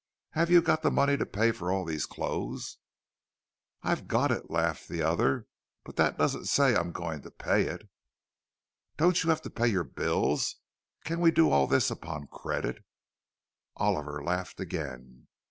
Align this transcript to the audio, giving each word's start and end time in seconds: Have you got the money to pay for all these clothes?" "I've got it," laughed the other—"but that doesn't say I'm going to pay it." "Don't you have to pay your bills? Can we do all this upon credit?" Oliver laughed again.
Have 0.31 0.49
you 0.49 0.63
got 0.63 0.81
the 0.81 0.89
money 0.89 1.15
to 1.15 1.27
pay 1.27 1.51
for 1.51 1.71
all 1.71 1.85
these 1.85 2.07
clothes?" 2.07 2.77
"I've 3.83 4.07
got 4.07 4.31
it," 4.31 4.49
laughed 4.49 4.87
the 4.87 5.03
other—"but 5.03 5.95
that 5.95 6.17
doesn't 6.17 6.45
say 6.47 6.75
I'm 6.75 6.91
going 6.91 7.21
to 7.21 7.29
pay 7.29 7.65
it." 7.67 7.87
"Don't 8.97 9.23
you 9.23 9.29
have 9.29 9.43
to 9.43 9.51
pay 9.51 9.67
your 9.67 9.83
bills? 9.83 10.55
Can 11.03 11.19
we 11.19 11.29
do 11.29 11.51
all 11.51 11.67
this 11.67 11.91
upon 11.91 12.25
credit?" 12.31 12.83
Oliver 13.75 14.23
laughed 14.23 14.59
again. 14.59 15.27